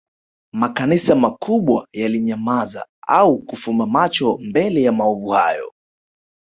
[0.53, 5.73] Makanisa makubwa yalinyamaza au kufumba macho mbele ya maovu hayo